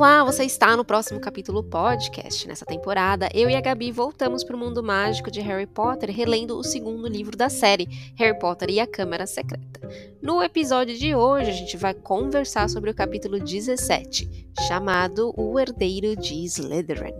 [0.00, 2.48] Olá, você está no próximo capítulo podcast.
[2.48, 6.56] Nessa temporada, eu e a Gabi voltamos para o mundo mágico de Harry Potter, relendo
[6.56, 7.86] o segundo livro da série,
[8.16, 9.78] Harry Potter e a Câmara Secreta.
[10.22, 16.16] No episódio de hoje, a gente vai conversar sobre o capítulo 17, chamado O Herdeiro
[16.16, 17.12] de Slytherin.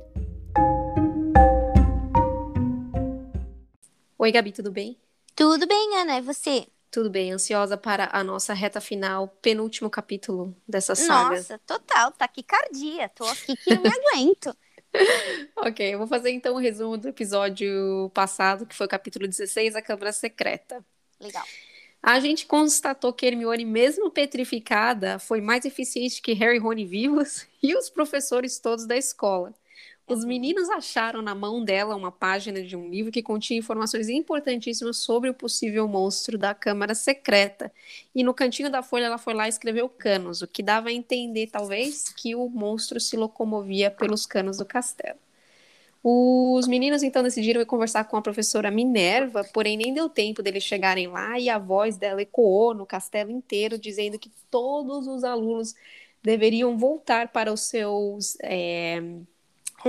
[4.18, 4.96] Oi, Gabi, tudo bem?
[5.36, 6.66] Tudo bem, Ana, e você?
[6.90, 11.36] Tudo bem, ansiosa para a nossa reta final, penúltimo capítulo dessa saga.
[11.36, 13.08] Nossa, total, taquicardia.
[13.10, 14.56] Tô aqui que não me aguento.
[15.56, 19.28] ok, eu vou fazer então o um resumo do episódio passado, que foi o capítulo
[19.28, 20.84] 16, a Câmara Secreta.
[21.20, 21.44] Legal.
[22.02, 27.46] A gente constatou que Hermione, mesmo petrificada, foi mais eficiente que Harry e Rony vivos
[27.62, 29.54] e os professores todos da escola.
[30.10, 34.96] Os meninos acharam na mão dela uma página de um livro que continha informações importantíssimas
[34.96, 37.72] sobre o possível monstro da Câmara Secreta.
[38.12, 40.92] E no cantinho da folha ela foi lá e escreveu canos, o que dava a
[40.92, 45.16] entender, talvez, que o monstro se locomovia pelos canos do castelo.
[46.02, 50.64] Os meninos então decidiram ir conversar com a professora Minerva, porém nem deu tempo deles
[50.64, 55.72] chegarem lá e a voz dela ecoou no castelo inteiro, dizendo que todos os alunos
[56.20, 58.36] deveriam voltar para os seus.
[58.42, 59.00] É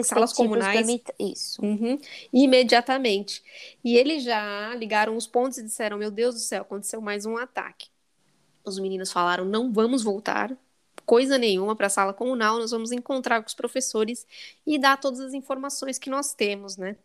[0.04, 0.88] salas comunais.
[1.20, 1.62] Isso.
[1.64, 2.00] Uhum,
[2.32, 3.44] imediatamente.
[3.84, 7.38] E eles já ligaram os pontos e disseram: Meu Deus do céu, aconteceu mais um
[7.38, 7.90] ataque.
[8.64, 10.56] Os meninos falaram: Não vamos voltar,
[11.06, 14.26] coisa nenhuma, para a sala comunal, nós vamos encontrar com os professores
[14.66, 16.96] e dar todas as informações que nós temos, né?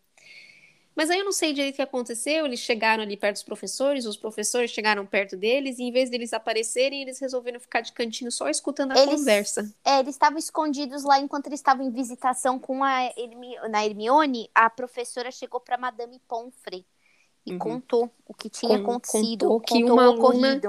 [0.96, 2.46] Mas aí eu não sei direito o que aconteceu.
[2.46, 6.32] Eles chegaram ali perto dos professores, os professores chegaram perto deles, e em vez deles
[6.32, 9.70] aparecerem, eles resolveram ficar de cantinho só escutando a eles, conversa.
[9.84, 14.50] É, eles estavam escondidos lá enquanto eles estavam em visitação com a Hermione, na Hermione.
[14.54, 16.86] A professora chegou para Madame Pomfrey
[17.44, 17.58] e uhum.
[17.58, 20.60] contou o que tinha com, acontecido, contou que uma aluna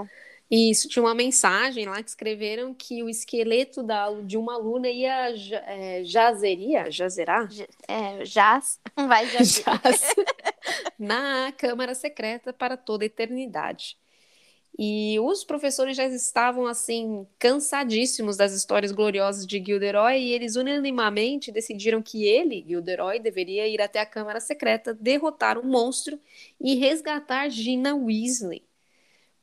[0.50, 5.34] isso, tinha uma mensagem lá que escreveram que o esqueleto da, de uma aluna ia
[5.66, 7.48] é, jazeria, jazerá?
[7.88, 10.16] É, jaz, vai jaz.
[10.98, 13.98] na Câmara Secreta para toda a eternidade.
[14.80, 21.52] E os professores já estavam, assim, cansadíssimos das histórias gloriosas de Gilderoy e eles unanimamente
[21.52, 26.20] decidiram que ele, Gilderoy, deveria ir até a Câmara Secreta, derrotar o monstro
[26.62, 28.67] e resgatar Gina Weasley.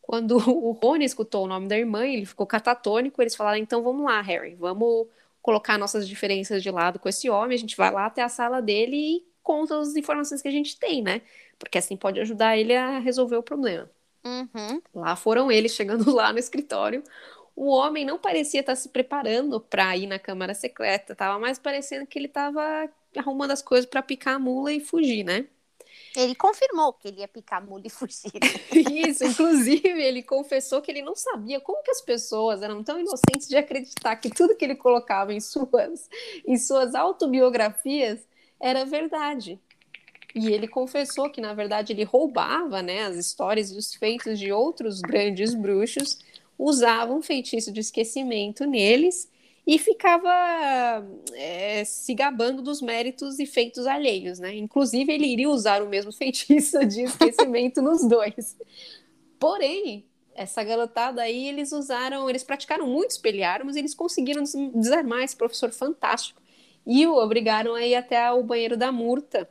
[0.07, 3.23] Quando o Rony escutou o nome da irmã, ele ficou catatônico.
[3.23, 5.07] Eles falaram: então vamos lá, Harry, vamos
[5.41, 7.55] colocar nossas diferenças de lado com esse homem.
[7.55, 10.79] A gente vai lá até a sala dele e conta as informações que a gente
[10.79, 11.23] tem, né?
[11.59, 13.91] Porque assim pode ajudar ele a resolver o problema.
[14.25, 14.83] Uhum.
[14.95, 17.03] Lá foram eles chegando lá no escritório.
[17.57, 22.07] O homem não parecia estar se preparando para ir na câmara secreta, tava mais parecendo
[22.07, 25.47] que ele estava arrumando as coisas para picar a mula e fugir, né?
[26.17, 28.31] Ele confirmou que ele ia picar mula e fugir.
[28.73, 33.49] Isso, inclusive ele confessou que ele não sabia como que as pessoas eram tão inocentes
[33.49, 36.09] de acreditar que tudo que ele colocava em suas,
[36.47, 38.27] em suas autobiografias
[38.61, 39.61] era verdade.
[40.35, 44.51] E ele confessou que, na verdade, ele roubava né, as histórias e os feitos de
[44.53, 46.19] outros grandes bruxos,
[46.59, 49.29] usava um feitiço de esquecimento neles
[49.67, 54.55] e ficava é, se gabando dos méritos e feitos alheios, né?
[54.55, 58.57] Inclusive, ele iria usar o mesmo feitiço de esquecimento nos dois.
[59.39, 60.05] Porém,
[60.35, 64.43] essa garotada aí, eles usaram, eles praticaram muito espelharmos, eles conseguiram
[64.75, 66.43] desarmar esse professor fantástico
[66.87, 69.49] e o obrigaram a ir até o banheiro da Murta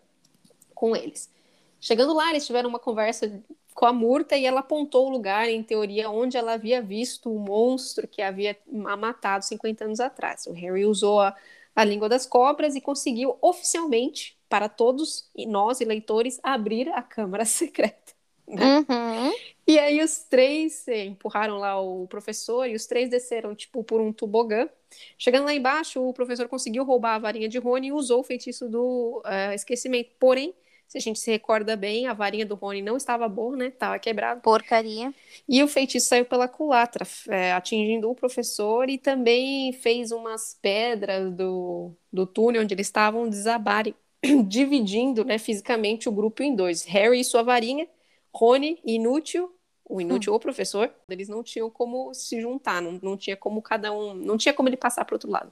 [0.75, 1.31] com eles.
[1.79, 3.41] Chegando lá, eles tiveram uma conversa
[3.73, 7.39] com a Murta e ela apontou o lugar, em teoria, onde ela havia visto o
[7.39, 10.45] monstro que havia matado 50 anos atrás.
[10.47, 11.35] O Harry usou a,
[11.75, 17.43] a língua das cobras e conseguiu oficialmente, para todos e nós, eleitores, abrir a Câmara
[17.45, 18.13] Secreta.
[18.47, 18.85] Né?
[18.87, 19.31] Uhum.
[19.65, 23.99] E aí os três eh, empurraram lá o professor e os três desceram, tipo, por
[23.99, 24.69] um tobogã.
[25.17, 28.69] Chegando lá embaixo, o professor conseguiu roubar a varinha de Rony e usou o feitiço
[28.69, 30.11] do uh, esquecimento.
[30.19, 30.53] Porém,
[30.93, 33.67] se a gente se recorda bem, a varinha do Rony não estava boa, né?
[33.69, 34.39] Estava quebrada.
[34.41, 35.11] Porcaria.
[35.49, 41.33] E o feitiço saiu pela culatra, é, atingindo o professor e também fez umas pedras
[41.33, 43.95] do, do túnel onde eles estavam desabarem,
[44.45, 46.83] dividindo né, fisicamente o grupo em dois.
[46.83, 47.87] Harry e sua varinha,
[48.31, 49.51] Rony, inútil,
[49.83, 50.35] o inútil hum.
[50.35, 54.13] ou o professor, eles não tinham como se juntar, não, não tinha como cada um,
[54.13, 55.51] não tinha como ele passar para outro lado.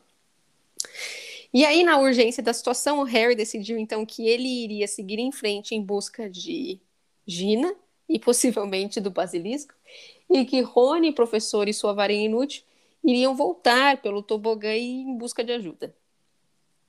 [1.53, 5.31] E aí, na urgência da situação, o Harry decidiu então que ele iria seguir em
[5.31, 6.79] frente em busca de
[7.27, 7.75] Gina
[8.07, 9.73] e possivelmente do basilisco,
[10.29, 12.63] e que Rony, professor e sua varinha inútil
[13.03, 15.95] iriam voltar pelo tobogã em busca de ajuda.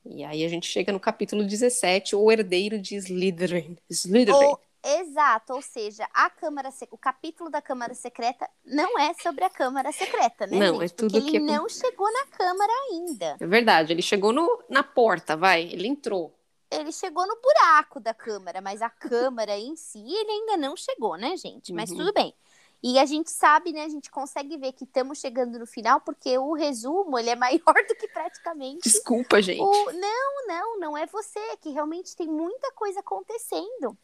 [0.05, 3.77] E aí a gente chega no capítulo 17, o herdeiro de Slytherin.
[3.89, 4.37] Slytherin.
[4.37, 9.51] O Exato, ou seja, a Câmara o capítulo da Câmara Secreta não é sobre a
[9.51, 10.59] Câmara Secreta, né?
[10.59, 10.85] Não, gente?
[10.85, 13.37] é tudo Porque que ele não chegou na Câmara ainda.
[13.39, 16.35] É verdade, ele chegou no, na porta, vai, ele entrou.
[16.69, 21.17] Ele chegou no buraco da Câmara, mas a Câmara em si ele ainda não chegou,
[21.17, 21.73] né, gente?
[21.73, 21.99] Mas Uhum.
[21.99, 22.35] tudo bem.
[22.83, 23.85] E a gente sabe, né?
[23.85, 27.61] A gente consegue ver que estamos chegando no final, porque o resumo ele é maior
[27.89, 29.61] do que praticamente Desculpa, gente.
[29.61, 29.93] o.
[29.93, 33.97] Não, não, não é você, é que realmente tem muita coisa acontecendo.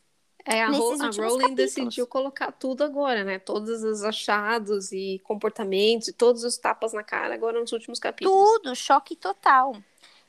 [0.50, 1.54] É, a, Ro- a Rowling capítulos.
[1.54, 3.38] decidiu colocar tudo agora, né?
[3.38, 8.60] Todos os achados e comportamentos e todos os tapas na cara agora nos últimos capítulos.
[8.60, 9.76] Tudo, choque total.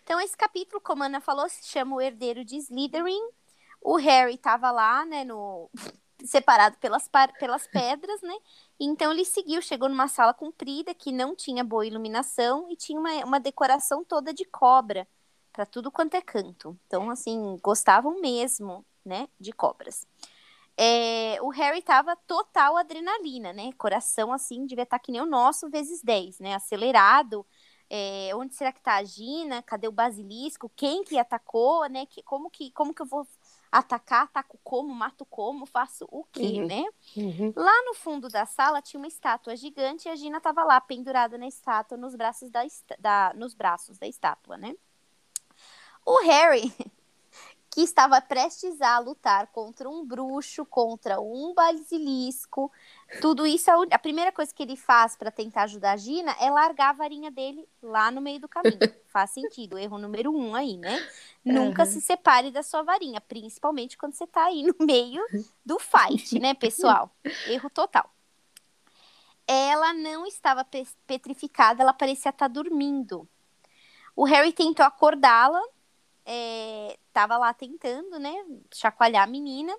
[0.03, 3.21] Então, esse capítulo, como a Ana falou, se chama O Herdeiro de Slytherin.
[3.81, 5.69] O Harry estava lá, né, no...
[6.25, 8.35] separado pelas, par- pelas pedras, né?
[8.79, 13.11] Então, ele seguiu, chegou numa sala comprida que não tinha boa iluminação e tinha uma,
[13.25, 15.07] uma decoração toda de cobra
[15.53, 16.77] para tudo quanto é canto.
[16.87, 20.05] Então, assim, gostavam mesmo, né, de cobras.
[20.77, 23.71] É, o Harry tava total adrenalina, né?
[23.73, 26.55] Coração, assim, devia estar que nem o nosso, vezes 10, né?
[26.55, 27.45] Acelerado.
[27.89, 29.61] É, onde será que tá a Gina?
[29.63, 30.71] Cadê o basilisco?
[30.75, 32.05] Quem que atacou, né?
[32.05, 33.27] Que, como, que, como que eu vou
[33.71, 34.23] atacar?
[34.25, 34.93] Ataco como?
[34.93, 35.65] Mato como?
[35.65, 36.67] Faço o quê, Uhum.
[36.67, 36.85] né?
[37.17, 37.51] Uhum.
[37.55, 41.37] Lá no fundo da sala tinha uma estátua gigante e a Gina estava lá, pendurada
[41.37, 42.61] na estátua, nos braços da,
[42.99, 44.75] da- nos braços da estátua, né?
[46.05, 46.71] O Harry,
[47.71, 52.71] que estava prestes a lutar contra um bruxo, contra um basilisco,
[53.19, 56.91] tudo isso, a, primeira coisa que ele faz para tentar ajudar a Gina é largar
[56.91, 58.79] a varinha dele lá no meio do caminho.
[59.09, 61.03] faz sentido, erro número um aí, né?
[61.43, 61.91] Nunca Uhum.
[61.91, 65.21] se separe da sua varinha, principalmente quando você tá aí no meio
[65.65, 67.11] do fight, né, pessoal?
[67.45, 68.09] Erro total.
[69.47, 73.27] Ela não estava pe- petrificada, ela parecia estar dormindo.
[74.15, 75.61] O Harry tentou acordá-la,
[76.31, 79.75] é, tava lá tentando, né, chacoalhar a menina.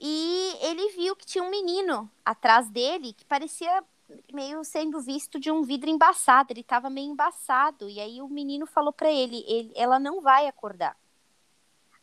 [0.00, 3.84] E ele viu que tinha um menino atrás dele que parecia
[4.32, 6.52] meio sendo visto de um vidro embaçado.
[6.52, 7.88] Ele tava meio embaçado.
[7.88, 10.96] E aí o menino falou para ele, ele: ela não vai acordar.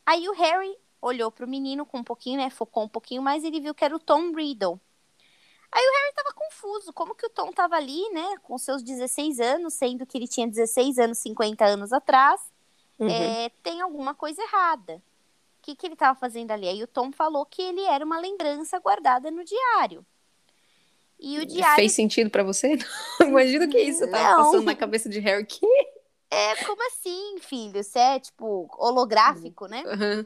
[0.05, 2.49] Aí o Harry olhou pro menino com um pouquinho, né?
[2.49, 4.79] Focou um pouquinho mais ele viu que era o Tom Riddle.
[5.71, 9.39] Aí o Harry tava confuso, como que o Tom tava ali, né, com seus 16
[9.39, 12.39] anos, sendo que ele tinha 16 anos, 50 anos atrás,
[12.99, 13.09] Uhum.
[13.09, 14.95] é, tem alguma coisa errada.
[14.95, 16.67] O que, que ele tava fazendo ali?
[16.67, 20.05] Aí o Tom falou que ele era uma lembrança guardada no diário.
[21.19, 22.77] E o diário Fez sentido pra você?
[23.21, 24.45] Imagina o que isso tava Não.
[24.45, 25.45] passando na cabeça de Harry.
[25.45, 25.67] Que?
[26.29, 27.83] é como assim, filho?
[27.83, 29.83] Você é tipo holográfico, né?
[29.85, 30.25] Uhum.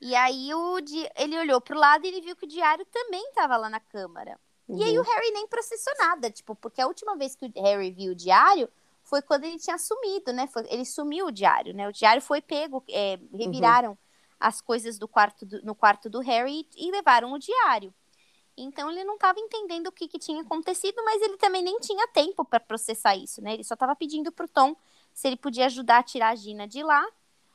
[0.00, 1.08] E aí o di...
[1.16, 4.38] ele olhou pro lado e ele viu que o diário também tava lá na câmara.
[4.68, 7.90] E aí o Harry nem processou nada, tipo, porque a última vez que o Harry
[7.90, 8.68] viu o diário
[9.12, 10.46] foi quando ele tinha sumido, né?
[10.46, 11.86] Foi- ele sumiu o diário, né?
[11.86, 13.98] O diário foi pego, é, reviraram
[14.40, 17.92] as coisas do quarto do- no quarto do Harry e levaram o diário.
[18.56, 22.08] Então ele não estava entendendo o que, que tinha acontecido, mas ele também nem tinha
[22.08, 23.52] tempo para processar isso, né?
[23.52, 24.74] Ele só estava pedindo pro Tom
[25.12, 27.04] se ele podia ajudar a tirar a Gina de lá.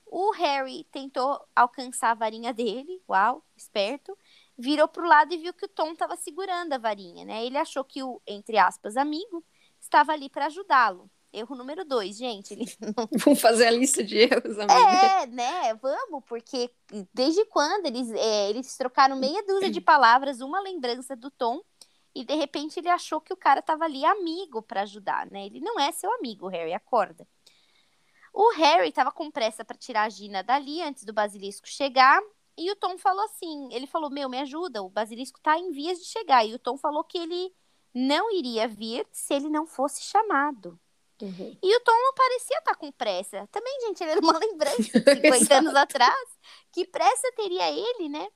[0.06, 4.15] O Harry tentou alcançar a varinha dele, uau, esperto.
[4.56, 7.44] Virou pro lado e viu que o Tom estava segurando a varinha, né?
[7.44, 9.44] Ele achou que o, entre aspas, amigo
[9.81, 11.09] estava ali para ajudá-lo.
[11.38, 12.54] Erro número dois, gente.
[12.54, 12.66] Ele
[13.24, 14.74] Vamos fazer a lista de erros, amiga.
[14.74, 15.74] é, né?
[15.75, 16.69] Vamos, porque
[17.14, 21.61] desde quando eles, é, eles trocaram meia dúzia de palavras, uma lembrança do Tom,
[22.14, 25.45] e de repente ele achou que o cara tava ali amigo para ajudar, né?
[25.45, 27.28] Ele não é seu amigo, Harry, acorda.
[28.33, 32.21] O Harry tava com pressa para tirar a Gina dali antes do basilisco chegar,
[32.57, 36.00] e o Tom falou assim: ele falou, meu, me ajuda, o basilisco tá em vias
[36.00, 36.44] de chegar.
[36.45, 37.54] E o Tom falou que ele
[37.94, 40.80] não iria vir se ele não fosse chamado.
[41.21, 41.57] Uhum.
[41.62, 43.47] E o Tom não parecia estar com pressa.
[43.52, 46.30] Também, gente, ele era uma lembrança de 50 anos atrás.
[46.71, 48.28] Que pressa teria ele, né?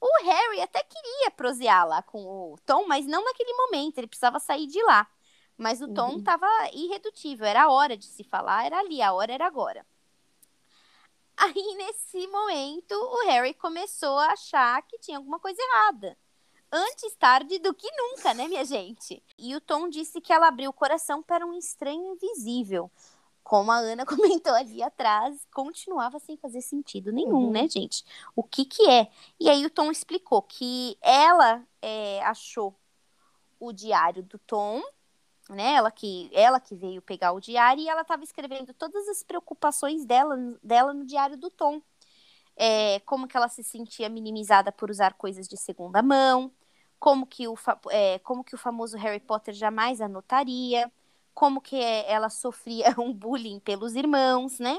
[0.00, 2.18] O Harry até queria prosear lá com
[2.52, 3.98] o Tom, mas não naquele momento.
[3.98, 5.08] Ele precisava sair de lá.
[5.56, 6.18] Mas o Tom Uhum.
[6.18, 7.46] estava irredutível.
[7.46, 9.86] Era a hora de se falar, era ali, a hora era agora.
[11.36, 16.16] Aí, nesse momento, o Harry começou a achar que tinha alguma coisa errada.
[16.78, 19.22] Antes tarde do que nunca, né, minha gente?
[19.38, 22.90] E o Tom disse que ela abriu o coração para um estranho invisível.
[23.42, 24.04] Como a Ana
[24.44, 27.50] comentou ali atrás, continuava sem fazer sentido nenhum, Uhum.
[27.50, 28.04] né, gente?
[28.34, 29.08] O que que é?
[29.40, 32.74] E aí o Tom explicou que ela é, achou
[33.58, 34.82] o diário do Tom,
[35.48, 35.74] né?
[35.76, 40.04] Ela que, ela que veio pegar o diário e ela estava escrevendo todas as preocupações
[40.04, 41.80] dela, dela no diário do Tom.
[42.58, 46.50] É, como que ela se sentia minimizada por usar coisas de segunda mão,
[46.98, 47.54] como que o,
[47.90, 50.90] é, como que o famoso Harry Potter jamais anotaria,
[51.34, 54.78] como que é, ela sofria um bullying pelos irmãos, né?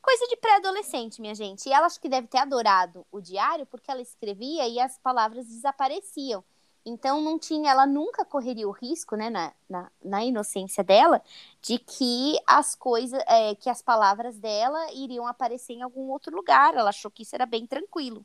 [0.00, 1.68] Coisa de pré-adolescente, minha gente.
[1.68, 5.46] E ela acho que deve ter adorado o diário porque ela escrevia e as palavras
[5.46, 6.42] desapareciam.
[6.86, 11.22] Então não tinha, ela nunca correria o risco, né, na, na, na inocência dela,
[11.60, 16.74] de que as coisas, é, que as palavras dela iriam aparecer em algum outro lugar.
[16.74, 18.24] Ela achou que isso era bem tranquilo.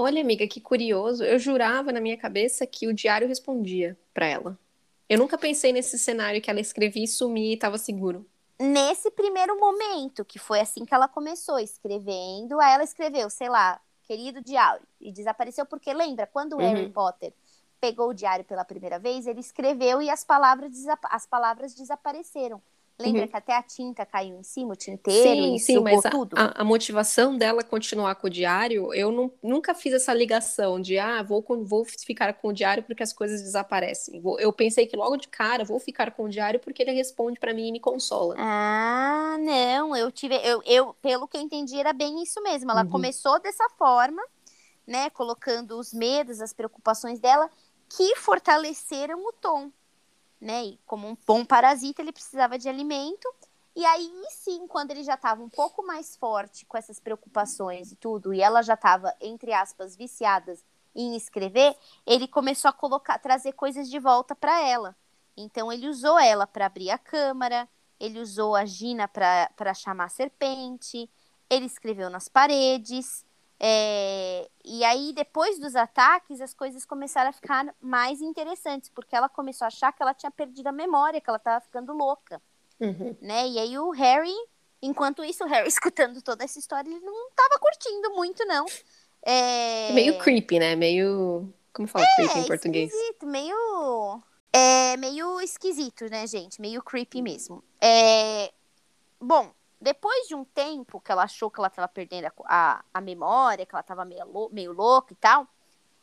[0.00, 1.24] Olha, amiga, que curioso.
[1.24, 4.58] Eu jurava na minha cabeça que o diário respondia para ela.
[5.08, 8.24] Eu nunca pensei nesse cenário que ela escrevia e sumia e estava seguro
[8.60, 13.80] nesse primeiro momento, que foi assim que ela começou escrevendo, aí ela escreveu, sei lá,
[14.02, 16.68] querido diário, e desapareceu porque lembra quando o uhum.
[16.68, 17.32] Harry Potter
[17.80, 20.72] pegou o diário pela primeira vez, ele escreveu e as palavras,
[21.04, 22.60] as palavras desapareceram.
[23.00, 23.28] Lembra uhum.
[23.28, 26.36] que até a tinta caiu em cima, o tinteiro, sim, e sim, mas tudo?
[26.36, 30.98] A, a, motivação dela continuar com o diário, eu não, nunca fiz essa ligação de,
[30.98, 34.20] ah, vou, vou ficar com o diário porque as coisas desaparecem.
[34.20, 37.38] Vou, eu pensei que logo de cara, vou ficar com o diário porque ele responde
[37.38, 38.34] para mim e me consola.
[38.36, 42.68] Ah, não, eu tive, eu, eu pelo que eu entendi, era bem isso mesmo.
[42.68, 42.90] Ela uhum.
[42.90, 44.22] começou dessa forma,
[44.84, 47.48] né, colocando os medos, as preocupações dela,
[47.88, 49.70] que fortaleceram o tom
[50.40, 50.64] né?
[50.64, 53.28] E como um bom parasita, ele precisava de alimento.
[53.74, 57.96] E aí, sim, quando ele já estava um pouco mais forte com essas preocupações e
[57.96, 60.64] tudo, e ela já estava, entre aspas, viciadas
[60.94, 64.96] em escrever, ele começou a colocar, trazer coisas de volta para ela.
[65.36, 67.68] Então, ele usou ela para abrir a câmara,
[68.00, 71.08] ele usou a Gina para chamar a serpente,
[71.48, 73.24] ele escreveu nas paredes,
[73.60, 79.28] é, e aí, depois dos ataques, as coisas começaram a ficar mais interessantes, porque ela
[79.28, 82.40] começou a achar que ela tinha perdido a memória, que ela estava ficando louca.
[82.80, 83.16] Uhum.
[83.20, 83.48] Né?
[83.48, 84.34] E aí o Harry,
[84.80, 88.66] enquanto isso, o Harry escutando toda essa história, ele não estava curtindo muito, não.
[89.22, 89.92] É...
[89.92, 90.76] Meio creepy, né?
[90.76, 91.52] Meio.
[91.72, 92.92] Como fala é, creepy em português?
[92.92, 94.22] Esquisito, meio.
[94.52, 96.60] É meio esquisito, né, gente?
[96.60, 97.62] Meio creepy mesmo.
[97.80, 98.52] É...
[99.20, 103.00] Bom, depois de um tempo que ela achou que ela estava perdendo a, a, a,
[103.00, 105.46] memória, que ela estava meio, meio louca e tal,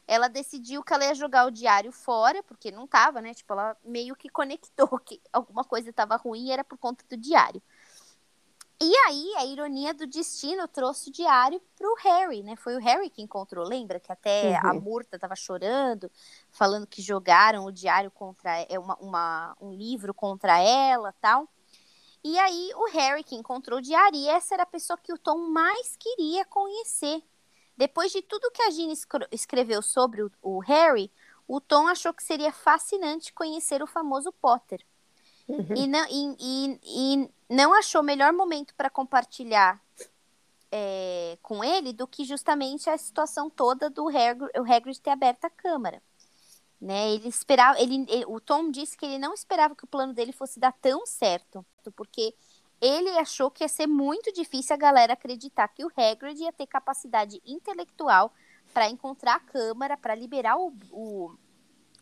[0.07, 3.33] ela decidiu que ela ia jogar o diário fora, porque não estava, né?
[3.33, 7.17] Tipo, ela meio que conectou que alguma coisa estava ruim e era por conta do
[7.17, 7.61] diário.
[8.81, 12.57] E aí, a ironia do destino trouxe o diário para o Harry, né?
[12.57, 14.01] Foi o Harry que encontrou, lembra?
[14.01, 14.69] Que até uhum.
[14.69, 16.11] a Murta estava chorando,
[16.51, 21.49] falando que jogaram o diário contra é uma, uma, um livro contra ela tal.
[22.27, 25.17] E aí o Harry que encontrou o diário, e essa era a pessoa que o
[25.17, 27.21] Tom mais queria conhecer.
[27.77, 28.93] Depois de tudo que a Gina
[29.31, 31.11] escreveu sobre o, o Harry,
[31.47, 34.83] o Tom achou que seria fascinante conhecer o famoso Potter.
[35.47, 35.75] Uhum.
[35.75, 39.79] E, não, e, e, e, não achou melhor momento para compartilhar
[40.71, 45.45] é, com ele do que justamente a situação toda do Hagrid, o Hagrid ter aberto
[45.45, 46.01] a câmara.
[46.79, 47.13] Né?
[47.13, 50.31] Ele esperava, ele, ele, o Tom disse que ele não esperava que o plano dele
[50.31, 51.65] fosse dar tão certo,
[51.95, 52.35] porque
[52.81, 56.67] ele achou que ia ser muito difícil a galera acreditar que o Hagrid ia ter
[56.67, 58.33] capacidade intelectual
[58.73, 61.35] para encontrar a câmara, para liberar o, o,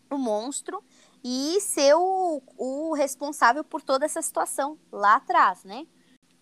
[0.10, 0.84] o, monstro
[1.24, 5.86] e ser o, o responsável por toda essa situação lá atrás, né?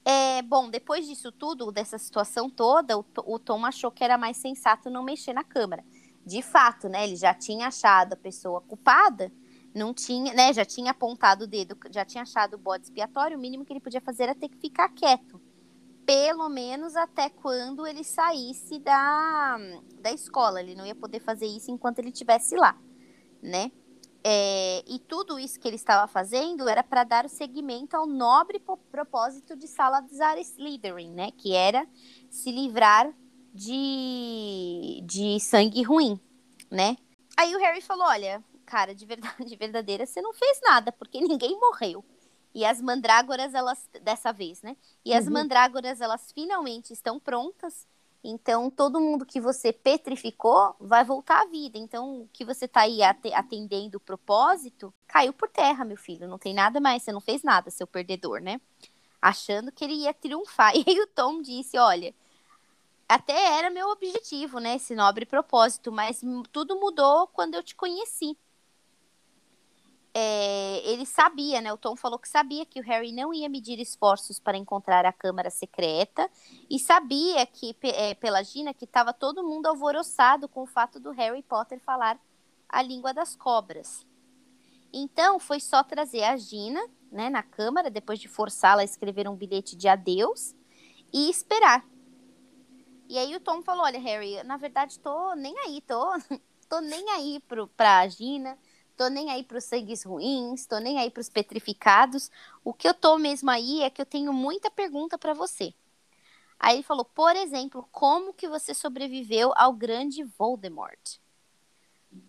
[0.04, 4.38] É, bom, depois disso tudo, dessa situação toda, o, o Tom achou que era mais
[4.38, 5.84] sensato não mexer na câmara
[6.26, 9.32] de fato, né, ele já tinha achado a pessoa culpada,
[9.74, 13.42] não tinha, né, já tinha apontado o dedo, já tinha achado o bode expiatório, o
[13.42, 15.42] mínimo que ele podia fazer era ter que ficar quieto.
[16.06, 19.58] Pelo menos até quando ele saísse da,
[20.02, 20.60] da escola.
[20.60, 22.76] Ele não ia poder fazer isso enquanto ele estivesse lá,
[23.42, 23.72] né?
[24.24, 28.62] É, e tudo isso que ele estava fazendo era para dar o seguimento ao nobre
[28.92, 31.32] propósito de Salazar Slytherin, né?
[31.32, 31.88] Que era
[32.30, 33.12] se livrar
[33.54, 36.18] de, de sangue ruim,
[36.70, 36.96] né?
[37.36, 41.60] Aí o Harry falou: Olha, cara, de verdade, verdadeira, você não fez nada, porque ninguém
[41.60, 42.04] morreu.
[42.54, 44.76] E as mandrágoras, elas, dessa vez, né?
[45.06, 45.34] E as uhum.
[45.34, 47.88] mandrágoras, elas finalmente estão prontas.
[48.24, 51.78] Então, todo mundo que você petrificou vai voltar à vida.
[51.78, 56.28] Então, o que você tá aí atendendo o propósito, caiu por terra, meu filho.
[56.28, 58.60] Não tem nada mais, você não fez nada, seu perdedor, né?
[59.22, 60.74] Achando que ele ia triunfar.
[60.76, 62.14] E aí o Tom disse: Olha,
[63.14, 64.78] até era meu objetivo, né?
[64.78, 68.38] Esse nobre propósito, mas tudo mudou quando eu te conheci.
[70.14, 71.74] É, ele sabia, né?
[71.74, 75.12] O Tom falou que sabia que o Harry não ia medir esforços para encontrar a
[75.12, 76.30] câmara secreta
[76.70, 81.12] e sabia que, é, pela Gina, que estava todo mundo alvoroçado com o fato do
[81.12, 82.18] Harry Potter falar
[82.70, 84.06] a língua das cobras.
[84.94, 89.36] Então, foi só trazer a Gina, né, na câmara, depois de forçá-la a escrever um
[89.36, 90.56] bilhete de adeus
[91.12, 91.86] e esperar
[93.12, 96.00] e aí o Tom falou: Olha, Harry, na verdade tô nem aí, tô,
[96.70, 98.58] tô nem aí pro, pra Gina,
[98.96, 102.32] tô nem aí pros sangues ruins, tô nem aí pros petrificados.
[102.64, 105.74] O que eu tô mesmo aí é que eu tenho muita pergunta para você.
[106.58, 111.20] Aí ele falou, por exemplo, como que você sobreviveu ao grande Voldemort?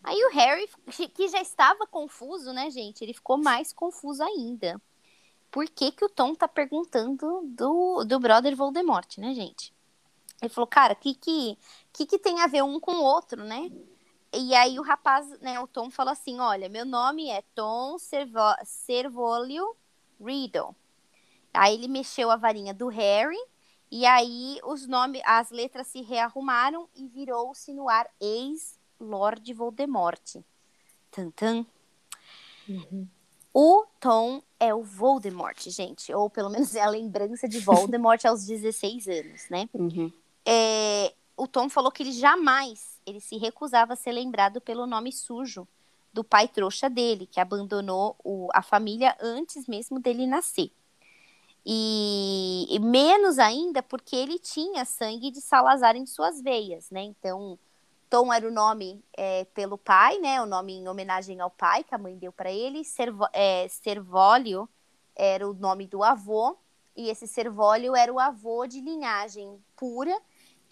[0.02, 0.68] Aí o Harry,
[1.14, 3.04] que já estava confuso, né, gente?
[3.04, 4.82] Ele ficou mais confuso ainda.
[5.48, 9.72] Por que, que o Tom tá perguntando do, do brother Voldemort, né, gente?
[10.42, 11.56] Ele falou, cara, o que que,
[11.92, 13.70] que que tem a ver um com o outro, né?
[14.34, 18.40] E aí o rapaz, né, o Tom falou assim, olha, meu nome é Tom Servo
[18.64, 19.76] Servolio
[20.20, 20.74] Riddle.
[21.54, 23.38] Aí ele mexeu a varinha do Harry
[23.90, 30.36] e aí os nomes, as letras se rearrumaram e virou-se no ar ex-Lord Voldemort.
[31.10, 31.66] Tantan.
[32.68, 33.06] Uhum.
[33.54, 36.12] O Tom é o Voldemort, gente.
[36.12, 39.68] Ou pelo menos é a lembrança de Voldemort aos 16 anos, né?
[39.74, 40.10] Uhum.
[40.44, 45.12] É, o Tom falou que ele jamais, ele se recusava a ser lembrado pelo nome
[45.12, 45.66] sujo
[46.12, 50.70] do pai trouxa dele, que abandonou o, a família antes mesmo dele nascer.
[51.64, 57.02] E, e, menos ainda porque ele tinha sangue de Salazar em suas veias, né?
[57.02, 57.58] Então,
[58.10, 60.42] Tom era o nome é, pelo pai, né?
[60.42, 62.84] O nome em homenagem ao pai que a mãe deu para ele.
[62.84, 64.68] Servo, é, Servólio
[65.14, 66.56] era o nome do avô
[66.96, 70.18] e esse Servólio era o avô de linhagem pura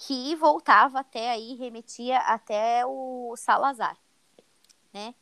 [0.01, 3.99] que voltava até aí, remetia até o Salazar,
[4.95, 5.15] né?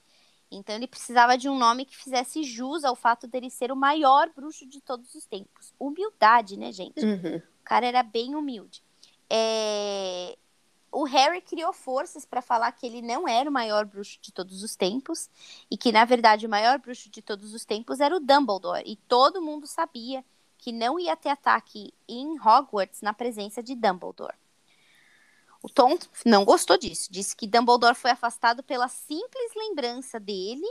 [0.51, 4.31] Então ele precisava de um nome que fizesse jus ao fato dele ser o maior
[4.31, 5.75] bruxo de todos os tempos.
[5.81, 7.05] Humildade, né, gente?
[7.05, 7.39] Uhum.
[7.39, 8.83] O cara era bem humilde.
[9.29, 10.39] É...
[10.93, 14.63] O Harry criou forças para falar que ele não era o maior bruxo de todos
[14.63, 15.29] os tempos
[15.69, 18.85] e que, na verdade, o maior bruxo de todos os tempos era o Dumbledore.
[18.87, 20.25] E todo mundo sabia
[20.57, 24.37] que não ia ter ataque em Hogwarts na presença de Dumbledore.
[25.63, 27.11] O Tom não gostou disso.
[27.11, 30.67] Disse que Dumbledore foi afastado pela simples lembrança dele.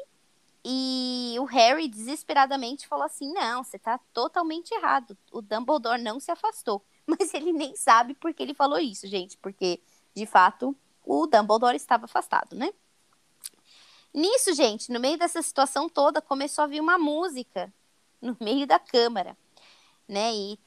[0.63, 5.17] E o Harry desesperadamente falou assim: Não, você tá totalmente errado.
[5.31, 6.83] O Dumbledore não se afastou.
[7.05, 9.37] Mas ele nem sabe por que ele falou isso, gente.
[9.37, 9.81] Porque,
[10.13, 10.75] de fato,
[11.05, 12.71] o Dumbledore estava afastado, né?
[14.13, 17.71] Nisso, gente, no meio dessa situação toda, começou a vir uma música
[18.21, 19.37] no meio da câmara,
[20.07, 20.33] né?
[20.33, 20.59] E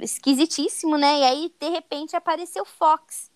[0.00, 1.20] esquisitíssimo, né?
[1.20, 3.30] E aí, de repente, apareceu Fox,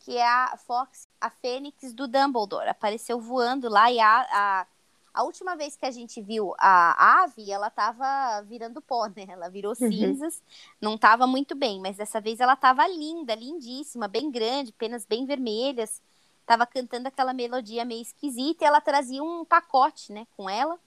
[0.00, 2.68] que é a Fox, a fênix do Dumbledore.
[2.68, 4.66] Apareceu voando lá e a, a,
[5.14, 9.26] a última vez que a gente viu a ave, ela tava virando pó, né?
[9.28, 9.90] Ela virou uhum.
[9.90, 10.42] cinzas,
[10.80, 15.26] não tava muito bem, mas dessa vez ela tava linda, lindíssima, bem grande, penas bem
[15.26, 16.02] vermelhas.
[16.44, 20.78] Tava cantando aquela melodia meio esquisita e ela trazia um pacote, né, com ela.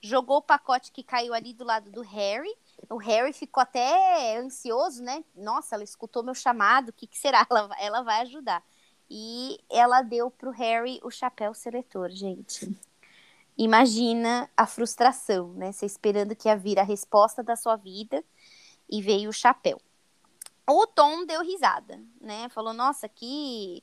[0.00, 2.52] Jogou o pacote que caiu ali do lado do Harry
[2.90, 5.24] o Harry ficou até ansioso, né?
[5.34, 7.46] Nossa, ela escutou meu chamado, o que, que será?
[7.50, 8.62] Ela, ela vai ajudar.
[9.10, 12.74] E ela deu pro Harry o chapéu seletor, gente.
[13.56, 15.70] Imagina a frustração, né?
[15.70, 18.24] Você esperando que ia vir a resposta da sua vida
[18.90, 19.80] e veio o chapéu.
[20.68, 22.48] O Tom deu risada, né?
[22.48, 23.82] Falou: Nossa, que,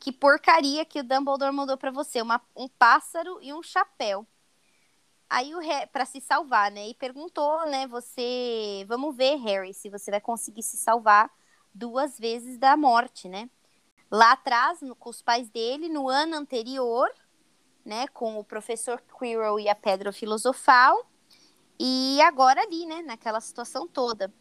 [0.00, 2.20] que porcaria que o Dumbledore mandou para você.
[2.20, 4.26] Uma, um pássaro e um chapéu.
[5.28, 5.60] Aí o
[5.92, 6.88] para se salvar, né?
[6.88, 7.86] E perguntou, né?
[7.88, 11.30] Você, vamos ver, Harry, se você vai conseguir se salvar
[11.74, 13.50] duas vezes da morte, né?
[14.10, 17.10] Lá atrás, no, com os pais dele, no ano anterior,
[17.84, 18.06] né?
[18.08, 21.10] Com o professor Quirrell e a Pedra Filosofal.
[21.78, 23.02] E agora ali, né?
[23.02, 24.32] Naquela situação toda.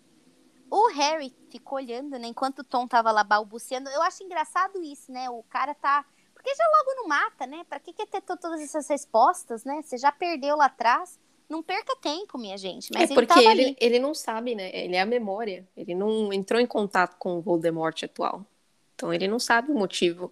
[0.69, 2.27] O Harry ficou olhando, né?
[2.27, 3.89] Enquanto o Tom tava lá balbuciando.
[3.89, 5.29] Eu acho engraçado isso, né?
[5.29, 6.05] O cara tá
[6.45, 7.65] porque já logo não mata, né?
[7.67, 9.81] Para que, que ter todas essas respostas, né?
[9.81, 11.19] Você já perdeu lá atrás.
[11.49, 12.91] Não perca tempo, minha gente.
[12.93, 14.69] Mas é porque ele, ele, ele, não sabe, né?
[14.73, 15.67] Ele é a memória.
[15.75, 18.45] Ele não entrou em contato com o Voldemort atual.
[18.93, 20.31] Então ele não sabe o motivo.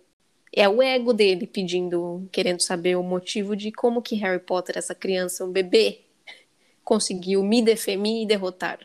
[0.55, 4.93] É o ego dele pedindo, querendo saber o motivo de como que Harry Potter, essa
[4.93, 6.01] criança, um bebê,
[6.83, 7.63] conseguiu me,
[7.97, 8.79] me derrotar.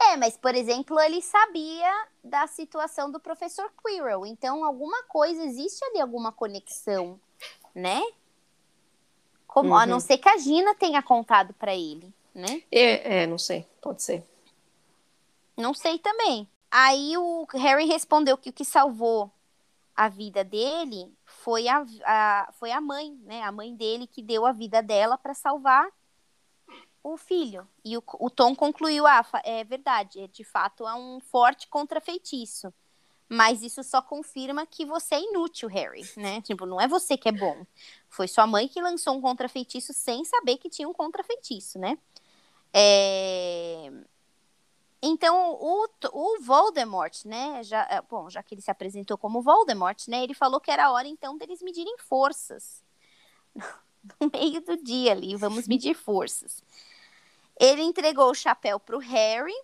[0.00, 4.24] É, mas, por exemplo, ele sabia da situação do professor Quirrell.
[4.24, 7.18] Então, alguma coisa, existe ali alguma conexão,
[7.74, 8.00] né?
[9.46, 9.76] Como, uhum.
[9.76, 10.00] A não uhum.
[10.00, 12.62] ser que a Gina tenha contado para ele, né?
[12.70, 14.22] É, é, não sei, pode ser.
[15.56, 16.48] Não sei também.
[16.70, 19.30] Aí o Harry respondeu que o que salvou
[19.96, 23.42] a vida dele foi a, a, foi a mãe, né?
[23.42, 25.88] A mãe dele que deu a vida dela para salvar
[27.12, 27.66] o filho.
[27.84, 32.72] E o, o Tom concluiu: ah, é verdade, é, de fato é um forte contrafeitiço.
[33.28, 36.40] Mas isso só confirma que você é inútil, Harry, né?
[36.40, 37.66] Tipo, não é você que é bom.
[38.08, 41.98] Foi sua mãe que lançou um contrafeitiço sem saber que tinha um contrafeitiço, né?
[42.72, 43.92] É...
[45.02, 47.62] Então, o, o Voldemort, né?
[47.62, 50.24] Já, é, bom, já que ele se apresentou como Voldemort, né?
[50.24, 52.82] Ele falou que era hora, então, deles medirem forças.
[54.20, 56.62] No meio do dia ali, vamos medir forças.
[57.58, 59.54] Ele entregou o chapéu para o Harry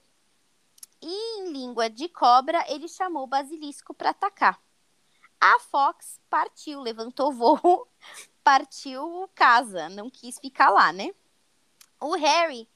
[1.01, 4.61] E em língua de cobra, ele chamou o basilisco para atacar.
[5.41, 7.87] A Fox partiu, levantou voo,
[8.43, 11.15] partiu casa, não quis ficar lá, né?
[12.01, 12.69] O Harry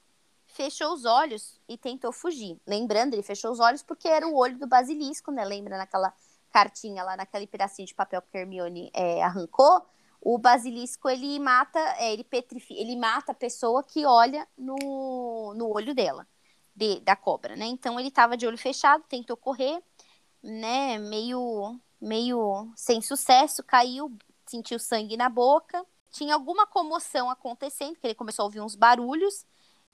[0.47, 2.61] fechou os olhos e tentou fugir.
[2.67, 5.45] Lembrando, ele fechou os olhos porque era o olho do basilisco, né?
[5.45, 6.13] Lembra naquela
[6.51, 9.87] cartinha lá, naquele pedacinho de papel que Hermione é, arrancou?
[10.21, 15.73] O basilisco, ele mata, é, ele petrifica, ele mata a pessoa que olha no, no
[15.73, 16.27] olho dela,
[16.75, 17.67] de, da cobra, né?
[17.67, 19.83] Então ele tava de olho fechado, tentou correr,
[20.43, 20.99] né?
[20.99, 24.13] Meio, meio sem sucesso, caiu,
[24.47, 25.85] sentiu sangue na boca.
[26.11, 29.47] Tinha alguma comoção acontecendo, que ele começou a ouvir uns barulhos,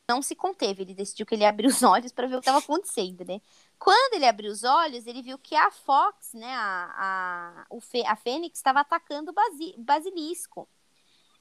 [0.09, 2.59] não se conteve, ele decidiu que ele abriu os olhos para ver o que estava
[2.59, 3.41] acontecendo, né?
[3.79, 8.05] Quando ele abriu os olhos, ele viu que a Fox, né, a, a, o Fê,
[8.07, 10.69] a Fênix, estava atacando o basi, basilisco.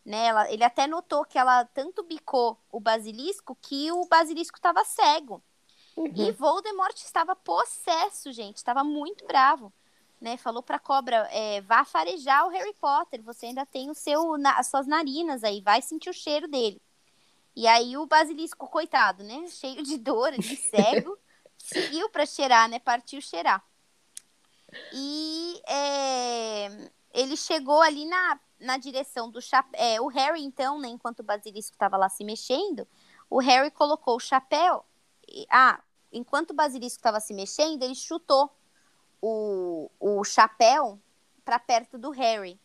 [0.06, 0.28] Né?
[0.28, 5.42] Ela, ele até notou que ela tanto bicou o basilisco que o basilisco estava cego.
[5.96, 6.12] Uhum.
[6.16, 9.72] E Voldemort estava possesso, gente, estava muito bravo.
[10.20, 13.94] Né, falou para a cobra, é, vá farejar o Harry Potter, você ainda tem o
[13.94, 16.82] seu, na, as suas narinas aí, vai sentir o cheiro dele.
[17.56, 21.18] E aí o basilisco, coitado, né, cheio de dor, de cego,
[21.58, 22.80] seguiu para cheirar, né?
[22.80, 23.64] Partiu cheirar.
[24.92, 29.80] E é, ele chegou ali na, na direção do chapéu.
[29.80, 32.88] É, o Harry, então, né, enquanto o basilisco estava lá se mexendo,
[33.30, 34.84] o Harry colocou o chapéu.
[35.28, 35.80] E, ah,
[36.12, 38.52] enquanto o basilisco estava se mexendo, ele chutou
[39.22, 41.00] o, o chapéu
[41.46, 42.60] para perto do Harry.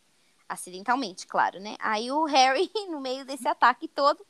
[0.47, 1.75] Acidentalmente, claro, né?
[1.79, 4.25] Aí o Harry, no meio desse ataque todo,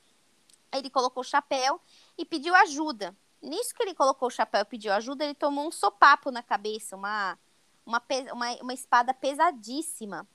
[0.74, 1.80] ele colocou o chapéu
[2.18, 3.16] e pediu ajuda.
[3.42, 6.96] Nisso que ele colocou o chapéu e pediu ajuda, ele tomou um sopapo na cabeça,
[6.96, 7.38] uma,
[7.86, 8.02] uma,
[8.34, 10.28] uma, uma espada pesadíssima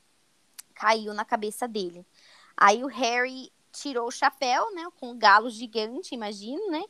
[0.74, 2.04] caiu na cabeça dele.
[2.56, 6.84] Aí o Harry tirou o chapéu, né, com um galo gigante, imagino, né?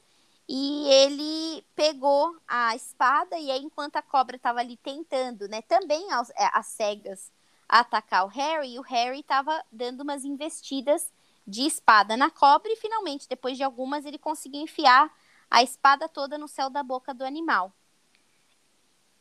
[0.46, 6.12] E ele pegou a espada e aí enquanto a cobra estava ali tentando, né, também
[6.12, 7.32] às, é, cegas
[7.66, 11.10] atacar o Harry, o Harry estava dando umas investidas
[11.46, 15.12] de espada na cobra e finalmente, depois de algumas, ele conseguiu enfiar
[15.50, 17.72] a espada toda no céu da boca do animal.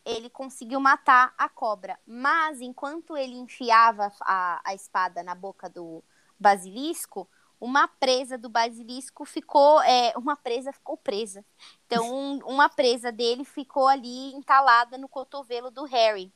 [0.05, 6.03] Ele conseguiu matar a cobra, mas enquanto ele enfiava a, a espada na boca do
[6.39, 7.27] basilisco,
[7.59, 11.45] uma presa do basilisco ficou, é, uma presa ficou presa.
[11.85, 16.33] Então, um, uma presa dele ficou ali entalada no cotovelo do Harry.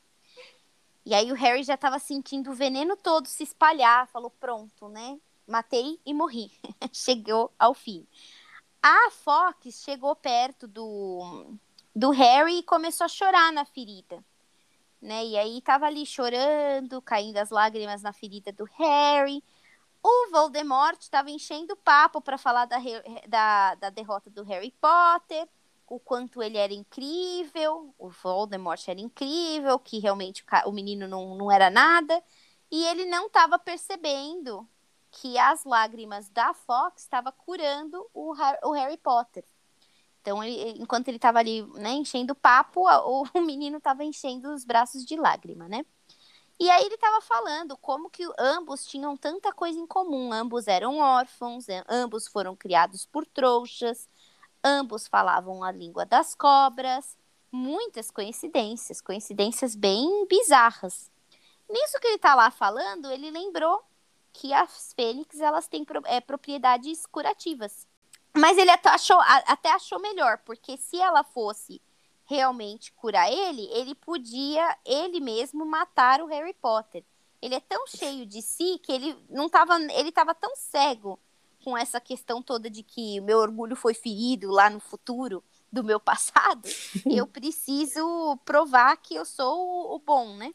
[1.06, 5.20] E aí o Harry já estava sentindo o veneno todo se espalhar, falou: pronto, né?
[5.48, 6.52] Matei e morri.
[6.92, 8.06] Chegou ao fim.
[8.82, 11.58] A Fox chegou perto do,
[11.96, 14.24] do Harry e começou a chorar na ferida.
[15.02, 15.26] Né?
[15.26, 19.44] E aí tava ali chorando, caindo as lágrimas na ferida do Harry.
[20.04, 22.78] O Voldemort estava enchendo papo para falar da,
[23.28, 25.48] da, da derrota do Harry Potter,
[25.88, 31.52] o quanto ele era incrível, o Voldemort era incrível, que realmente o menino não, não
[31.52, 32.22] era nada.
[32.70, 34.68] E ele não estava percebendo
[35.20, 39.44] que as lágrimas da Fox estava curando o, o, Harry Potter.
[40.22, 44.64] Então, ele, enquanto ele estava ali, né, enchendo papo, o, o menino estava enchendo os
[44.64, 45.86] braços de lágrima, né?
[46.60, 50.32] E aí ele estava falando como que ambos tinham tanta coisa em comum.
[50.34, 54.10] Ambos eram órfãos, é, ambos foram criados por trouxas,
[54.64, 57.18] ambos falavam a língua das cobras.
[57.52, 61.12] Muitas coincidências, coincidências bem bizarras.
[61.70, 63.84] Nisso que ele está lá falando, ele lembrou
[64.38, 67.88] que as fênix elas têm é, propriedades curativas.
[68.36, 71.82] Mas ele até achou, até achou melhor, porque se ela fosse
[72.24, 77.04] realmente curar ele, ele podia ele mesmo matar o Harry Potter.
[77.42, 81.20] Ele é tão cheio de si que ele não tava, ele estava tão cego
[81.64, 85.84] com essa questão toda de que o meu orgulho foi ferido lá no futuro do
[85.84, 86.68] meu passado.
[87.10, 90.54] eu preciso provar que eu sou o bom, né?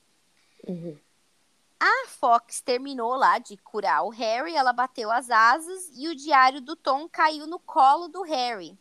[0.69, 0.97] Uhum.
[1.85, 6.61] A Fox terminou lá de curar o Harry, ela bateu as asas e o diário
[6.61, 8.79] do Tom caiu no colo do Harry.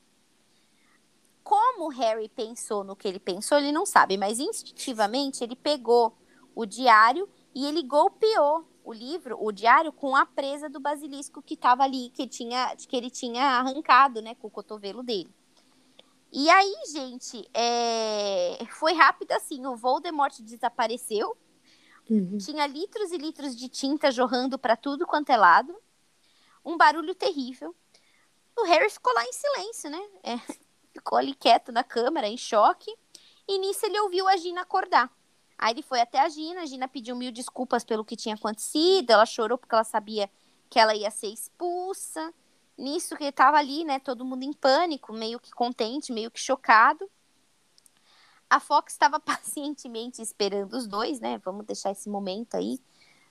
[1.43, 6.15] Como o Harry pensou no que ele pensou, ele não sabe, mas instintivamente ele pegou
[6.53, 11.55] o diário e ele golpeou o livro, o diário, com a presa do basilisco que
[11.55, 15.33] estava ali, que, tinha, que ele tinha arrancado, né, com o cotovelo dele.
[16.31, 18.63] E aí, gente, é...
[18.69, 21.35] foi rápido assim, o Voldemort desapareceu,
[22.11, 22.37] Uhum.
[22.37, 25.73] Tinha litros e litros de tinta jorrando para tudo quanto é lado.
[26.63, 27.73] Um barulho terrível.
[28.59, 30.09] O Harry ficou lá em silêncio, né?
[30.21, 30.37] É,
[30.91, 32.93] ficou ali quieto na câmara, em choque.
[33.47, 35.09] E nisso ele ouviu a Gina acordar.
[35.57, 39.11] Aí ele foi até a Gina, a Gina pediu mil desculpas pelo que tinha acontecido,
[39.11, 40.29] ela chorou porque ela sabia
[40.69, 42.33] que ela ia ser expulsa.
[42.77, 46.39] Nisso que ele tava ali, né, todo mundo em pânico, meio que contente, meio que
[46.41, 47.09] chocado.
[48.51, 51.37] A Fox estava pacientemente esperando os dois, né?
[51.37, 52.79] Vamos deixar esse momento aí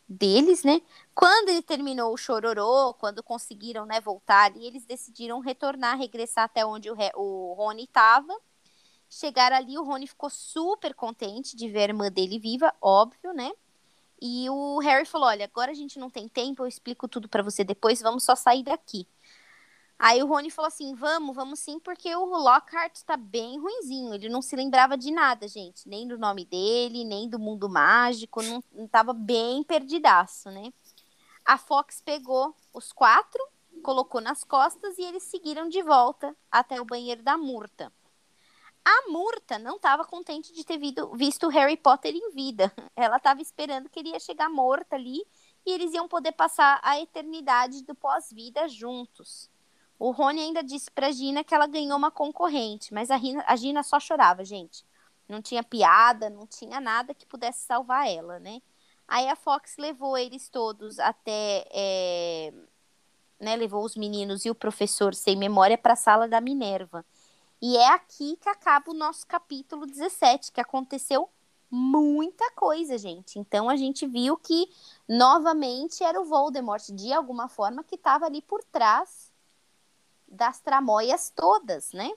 [0.09, 0.81] deles, né?
[1.15, 6.65] Quando ele terminou o chororô, quando conseguiram, né, voltar, e eles decidiram retornar, regressar até
[6.65, 8.35] onde o, o Rony estava.
[9.11, 13.53] Chegar ali, o Rony ficou super contente de ver a irmã dele viva, óbvio, né?
[14.23, 17.43] E o Harry falou: Olha, agora a gente não tem tempo, eu explico tudo para
[17.43, 19.07] você depois, vamos só sair daqui.
[20.03, 24.15] Aí o Rony falou assim: vamos, vamos sim, porque o Lockhart tá bem ruinzinho.
[24.15, 25.87] Ele não se lembrava de nada, gente.
[25.87, 28.43] Nem do nome dele, nem do mundo mágico.
[28.43, 30.73] Não, não tava bem perdidaço, né?
[31.45, 33.47] A Fox pegou os quatro,
[33.83, 37.93] colocou nas costas e eles seguiram de volta até o banheiro da Murta.
[38.83, 40.81] A Murta não estava contente de ter
[41.13, 42.73] visto o Harry Potter em vida.
[42.97, 45.23] Ela estava esperando que ele ia chegar morta ali
[45.67, 49.51] e eles iam poder passar a eternidade do pós-vida juntos.
[50.01, 53.55] O Rony ainda disse pra Gina que ela ganhou uma concorrente, mas a, Rina, a
[53.55, 54.83] Gina só chorava, gente.
[55.29, 58.63] Não tinha piada, não tinha nada que pudesse salvar ela, né?
[59.07, 61.67] Aí a Fox levou eles todos até.
[61.71, 62.51] É...
[63.39, 67.05] Né, levou os meninos e o professor sem memória para a sala da Minerva.
[67.61, 71.29] E é aqui que acaba o nosso capítulo 17, que aconteceu
[71.71, 73.39] muita coisa, gente.
[73.39, 74.67] Então a gente viu que
[75.07, 79.30] novamente era o Voldemort de alguma forma que estava ali por trás
[80.31, 82.11] das tramóias todas, né?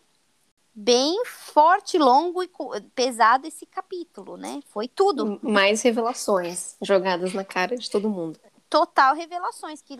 [0.75, 2.49] Bem forte, longo e
[2.95, 4.61] pesado esse capítulo, né?
[4.67, 5.39] Foi tudo.
[5.41, 8.39] Mais revelações jogadas na cara de todo mundo.
[8.69, 9.95] Total revelações que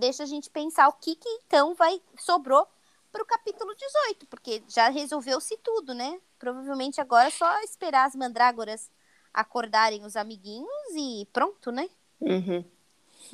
[0.00, 2.66] deixa a gente pensar o que, que então vai sobrou
[3.12, 6.20] para o capítulo 18, porque já resolveu-se tudo, né?
[6.38, 8.90] Provavelmente agora é só esperar as mandrágoras
[9.32, 11.88] acordarem os amiguinhos e pronto, né?
[12.20, 12.64] Uhum.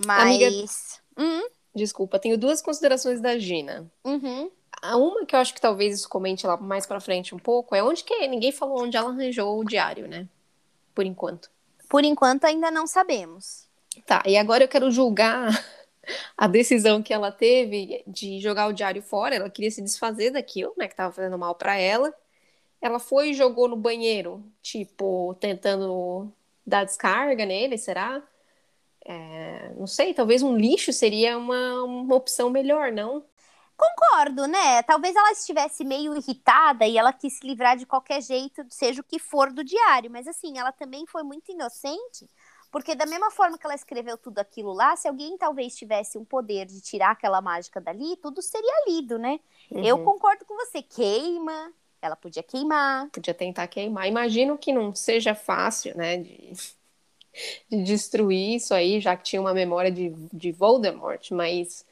[0.04, 0.20] Mas.
[0.20, 0.50] Amiga...
[1.16, 1.48] Hum?
[1.74, 3.90] Desculpa, tenho duas considerações da Gina.
[4.04, 4.50] Uhum.
[4.80, 7.74] A uma que eu acho que talvez isso comente lá mais pra frente um pouco
[7.74, 10.28] é onde que ninguém falou onde ela arranjou o diário, né?
[10.94, 11.50] Por enquanto.
[11.88, 13.68] Por enquanto ainda não sabemos.
[14.06, 15.50] Tá, e agora eu quero julgar
[16.36, 19.36] a decisão que ela teve de jogar o diário fora.
[19.36, 20.88] Ela queria se desfazer daquilo, né?
[20.88, 22.12] Que tava fazendo mal para ela.
[22.80, 26.32] Ela foi e jogou no banheiro, tipo, tentando
[26.66, 28.22] dar descarga nele, será?
[29.04, 33.24] É, não sei, talvez um lixo seria uma, uma opção melhor, não?
[33.76, 34.82] Concordo, né?
[34.84, 39.04] Talvez ela estivesse meio irritada e ela quis se livrar de qualquer jeito, seja o
[39.04, 40.10] que for do diário.
[40.10, 42.30] Mas assim, ela também foi muito inocente,
[42.70, 46.24] porque da mesma forma que ela escreveu tudo aquilo lá, se alguém talvez tivesse um
[46.24, 49.40] poder de tirar aquela mágica dali, tudo seria lido, né?
[49.70, 49.84] Uhum.
[49.84, 50.80] Eu concordo com você.
[50.80, 53.08] Queima, ela podia queimar.
[53.10, 54.06] Podia tentar queimar.
[54.06, 56.18] Imagino que não seja fácil, né?
[56.18, 56.54] De
[57.70, 61.84] de destruir isso aí, já que tinha uma memória de, de Voldemort, mas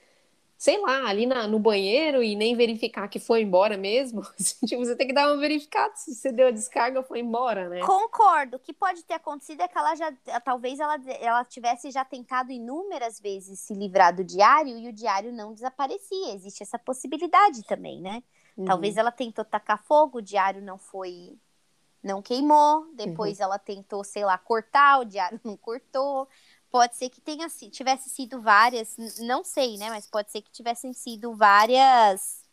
[0.60, 4.20] sei lá, ali na, no banheiro e nem verificar que foi embora mesmo.
[4.66, 7.80] tipo, você tem que dar uma verificada se você deu a descarga foi embora, né?
[7.80, 8.58] Concordo.
[8.58, 10.12] O que pode ter acontecido é que ela já,
[10.44, 15.32] talvez ela, ela tivesse já tentado inúmeras vezes se livrar do diário e o diário
[15.32, 16.34] não desaparecia.
[16.34, 18.22] Existe essa possibilidade também, né?
[18.54, 18.66] Uhum.
[18.66, 21.38] Talvez ela tentou tacar fogo, o diário não foi
[22.02, 23.44] não queimou, depois uhum.
[23.44, 26.28] ela tentou, sei lá, cortar, o diário não cortou.
[26.70, 29.90] Pode ser que tenha tivesse sido várias, não sei, né?
[29.90, 32.44] Mas pode ser que tivessem sido várias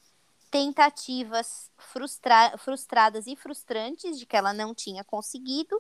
[0.50, 5.80] tentativas frustra frustradas e frustrantes de que ela não tinha conseguido.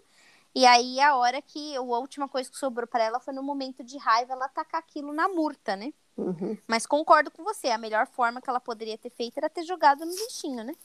[0.53, 3.83] E aí a hora que a última coisa que sobrou para ela foi no momento
[3.83, 5.93] de raiva ela atacar aquilo na murta, né?
[6.15, 6.57] Uhum.
[6.67, 10.05] Mas concordo com você, a melhor forma que ela poderia ter feito era ter jogado
[10.05, 10.75] no lixinho, né?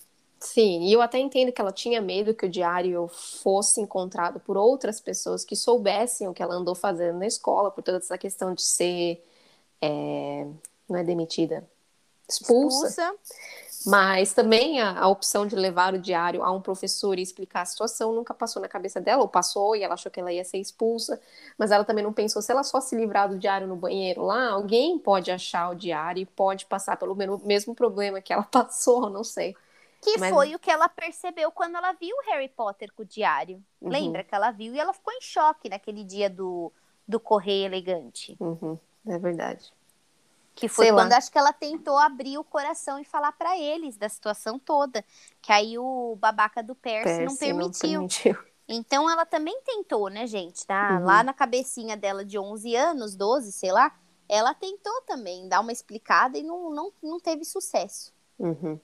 [0.43, 4.57] Sim, e eu até entendo que ela tinha medo que o diário fosse encontrado por
[4.57, 8.53] outras pessoas que soubessem o que ela andou fazendo na escola, por toda essa questão
[8.53, 9.25] de ser.
[9.81, 10.45] É,
[10.89, 11.65] não é demitida?
[12.29, 12.89] Expulsa.
[12.89, 13.15] expulsa.
[13.87, 17.65] Mas também a, a, opção de levar o diário a um professor e explicar a
[17.65, 20.59] situação nunca passou na cabeça dela, ou passou e ela achou que ela ia ser
[20.59, 21.21] expulsa,
[21.57, 24.51] mas ela também não pensou se ela só se livrar do diário no banheiro lá,
[24.51, 29.23] alguém pode achar o diário e pode passar pelo mesmo problema que ela passou, não
[29.23, 29.57] sei.
[30.03, 30.31] Que Mas...
[30.31, 33.63] foi o que ela percebeu quando ela viu o Harry Potter com o diário.
[33.81, 33.89] Uhum.
[33.89, 36.73] Lembra que ela viu e ela ficou em choque naquele dia do,
[37.07, 38.37] do correio elegante.
[38.41, 38.77] Uhum.
[39.07, 39.73] É verdade.
[40.57, 41.19] Que foi Sei quando lá.
[41.19, 45.05] acho que ela tentou abrir o coração e falar para eles da situação toda.
[45.41, 48.01] Que aí o babaca do Percy, Percy não, permitiu.
[48.01, 48.53] não, permitiu.
[48.69, 50.67] Então ela também tentou, né, gente?
[50.67, 50.99] Tá?
[50.99, 51.05] Uhum.
[51.05, 53.97] Lá na cabecinha dela de 11 anos, 12, sei lá,
[54.29, 58.13] ela tentou também dar uma explicada e não, não, não teve sucesso.
[58.39, 58.81] Uhum.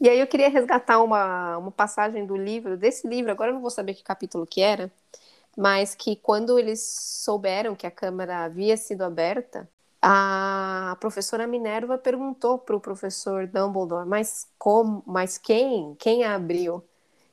[0.00, 3.60] E aí eu queria resgatar uma, uma passagem do livro, desse livro, agora eu não
[3.60, 4.92] vou saber que capítulo que era,
[5.56, 6.80] mas que quando eles
[7.24, 9.68] souberam que a câmara havia sido aberta,
[10.02, 16.84] a professora Minerva perguntou para o professor Dumbledore, mas como, mas quem, quem a abriu?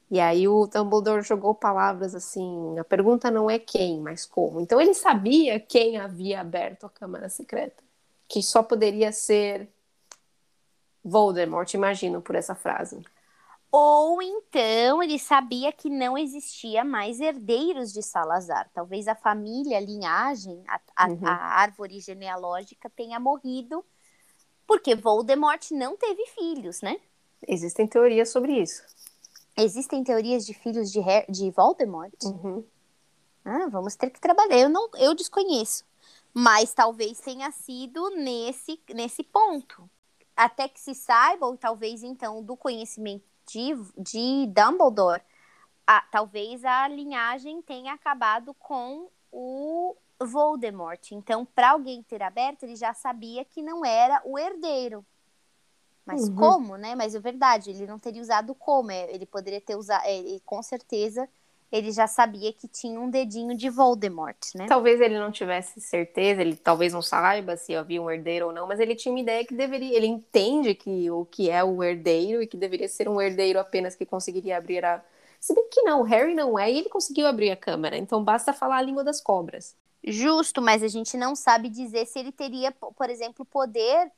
[0.09, 4.61] E aí o Dumbledore jogou palavras assim: a pergunta não é quem, mas como.
[4.61, 7.83] Então ele sabia quem havia aberto a Câmara Secreta,
[8.27, 9.69] que só poderia ser
[11.03, 13.01] Voldemort, imagino, por essa frase.
[13.71, 18.69] Ou então ele sabia que não existia mais herdeiros de Salazar.
[18.73, 21.19] Talvez a família, a linhagem, a, a, uhum.
[21.23, 23.83] a árvore genealógica tenha morrido
[24.67, 26.97] porque Voldemort não teve filhos, né?
[27.47, 28.83] Existem teorias sobre isso.
[29.57, 32.13] Existem teorias de filhos de, Her de Voldemort?
[32.23, 32.63] Uhum.
[33.43, 34.59] Ah, vamos ter que trabalhar.
[34.59, 35.83] Eu não, eu desconheço,
[36.33, 39.89] mas talvez tenha sido nesse nesse ponto.
[40.41, 45.21] Até que se saiba, ou talvez então do conhecimento de, de Dumbledore,
[45.85, 51.11] a, talvez a linhagem tenha acabado com o Voldemort.
[51.11, 55.05] Então, para alguém ter aberto, ele já sabia que não era o herdeiro.
[56.03, 56.35] Mas uhum.
[56.35, 56.95] como, né?
[56.95, 58.89] Mas é verdade, ele não teria usado como.
[58.89, 60.03] É, ele poderia ter usado.
[60.07, 61.29] Ele, com certeza,
[61.71, 64.65] ele já sabia que tinha um dedinho de Voldemort, né?
[64.67, 68.67] Talvez ele não tivesse certeza, ele talvez não saiba se havia um herdeiro ou não,
[68.67, 69.95] mas ele tinha uma ideia que deveria.
[69.95, 73.95] Ele entende que o que é o herdeiro e que deveria ser um herdeiro apenas
[73.95, 75.01] que conseguiria abrir a.
[75.39, 78.23] Se bem que não, o Harry não é e ele conseguiu abrir a câmera, então
[78.23, 79.75] basta falar a língua das cobras.
[80.03, 84.11] Justo, mas a gente não sabe dizer se ele teria, por exemplo, poder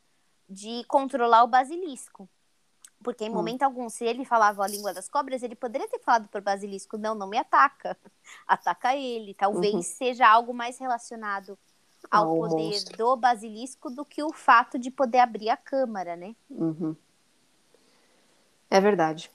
[0.49, 2.27] de controlar o basilisco.
[3.03, 3.33] Porque em hum.
[3.33, 6.43] momento algum, se ele falava a língua das cobras, ele poderia ter falado para o
[6.43, 7.97] basilisco: não, não me ataca,
[8.47, 9.33] ataca ele.
[9.33, 9.81] Talvez uhum.
[9.81, 11.57] seja algo mais relacionado
[12.09, 12.97] ao poder monstro.
[12.97, 16.35] do basilisco do que o fato de poder abrir a câmara, né?
[16.49, 16.95] Uhum.
[18.69, 19.29] É verdade.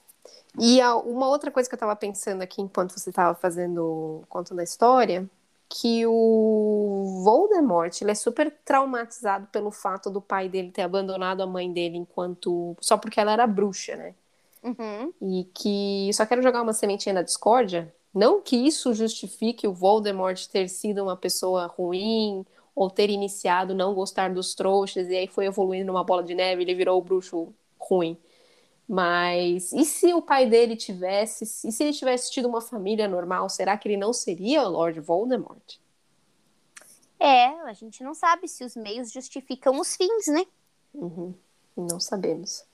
[0.59, 4.64] E uma outra coisa que eu estava pensando aqui enquanto você estava fazendo contando a
[4.64, 5.28] história
[5.68, 11.46] que o Voldemort ele é super traumatizado pelo fato do pai dele ter abandonado a
[11.46, 14.14] mãe dele enquanto só porque ela era bruxa, né?
[14.62, 15.12] Uhum.
[15.20, 17.92] E que só quero jogar uma sementinha na discórdia.
[18.14, 23.94] Não que isso justifique o Voldemort ter sido uma pessoa ruim ou ter iniciado não
[23.94, 27.02] gostar dos trouxas e aí foi evoluindo numa bola de neve e ele virou o
[27.02, 28.16] bruxo ruim.
[28.88, 33.48] Mas e se o pai dele tivesse, e se ele tivesse tido uma família normal,
[33.51, 35.77] será que ele não seria Lord Voldemort?
[37.20, 40.46] É, a gente não sabe se os meios justificam os fins, né?
[40.94, 41.35] Uhum.
[41.77, 42.64] Não sabemos.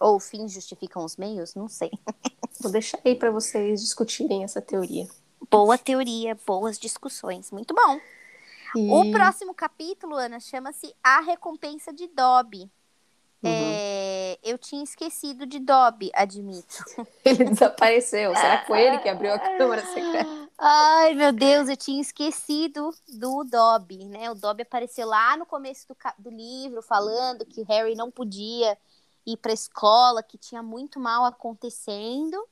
[0.00, 1.54] Ou fins justificam os meios?
[1.54, 1.92] Não sei.
[2.60, 5.06] Vou deixar aí para vocês discutirem essa teoria.
[5.48, 7.52] Boa teoria, boas discussões.
[7.52, 8.00] Muito bom.
[8.76, 8.90] E...
[8.90, 12.62] O próximo capítulo, Ana, chama-se A Recompensa de Dobby.
[13.42, 13.50] Uhum.
[13.50, 13.93] É,
[14.44, 16.84] eu tinha esquecido de Dobby, admito.
[17.24, 18.34] Ele desapareceu.
[18.36, 20.50] Será que foi ele que abriu a câmara secreta?
[20.58, 24.30] Ai, meu Deus, eu tinha esquecido do Dobby, né?
[24.30, 28.76] O Dobby apareceu lá no começo do, do livro, falando que Harry não podia
[29.26, 32.46] ir para a escola, que tinha muito mal acontecendo,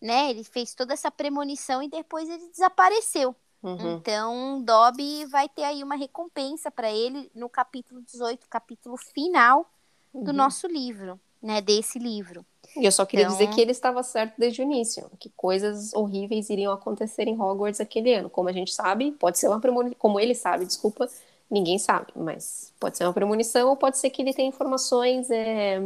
[0.00, 0.30] né?
[0.30, 3.34] Ele fez toda essa premonição e depois ele desapareceu.
[3.62, 3.96] Uhum.
[3.96, 9.66] Então, Dobby vai ter aí uma recompensa para ele no capítulo 18, capítulo final
[10.14, 10.36] do uhum.
[10.36, 11.60] nosso livro, né?
[11.60, 12.46] Desse livro.
[12.76, 13.36] E eu só queria então...
[13.36, 17.80] dizer que ele estava certo desde o início, que coisas horríveis iriam acontecer em Hogwarts
[17.80, 18.30] aquele ano.
[18.30, 21.08] Como a gente sabe, pode ser uma premonição, como ele sabe, desculpa,
[21.50, 25.82] ninguém sabe, mas pode ser uma premonição ou pode ser que ele tenha informações é...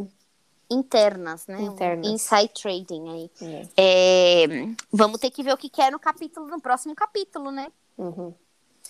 [0.71, 1.61] internas, né?
[1.61, 2.07] Internas.
[2.07, 3.31] Inside trading aí.
[3.77, 4.45] É.
[4.45, 4.47] É...
[4.91, 7.71] Vamos ter que ver o que quer no capítulo, no próximo capítulo, né?
[7.99, 8.33] Uhum.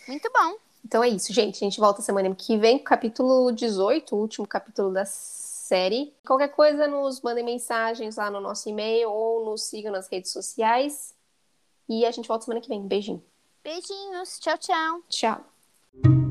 [0.07, 0.68] Muito bom.
[0.85, 1.57] Então é isso, gente.
[1.57, 6.15] A gente volta semana que vem com o capítulo 18, o último capítulo da série.
[6.27, 11.15] Qualquer coisa, nos mandem mensagens lá no nosso e-mail ou nos sigam nas redes sociais.
[11.89, 12.87] E a gente volta semana que vem.
[12.87, 13.23] Beijinho.
[13.63, 14.39] Beijinhos.
[14.39, 15.03] Tchau, tchau.
[15.09, 16.28] Tchau.